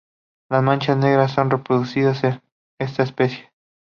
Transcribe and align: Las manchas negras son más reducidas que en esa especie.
Las 0.49 0.63
manchas 0.63 0.97
negras 0.97 1.31
son 1.31 1.49
más 1.49 1.61
reducidas 1.69 2.21
que 2.21 2.27
en 2.29 2.39
esa 2.79 3.03
especie. 3.03 3.51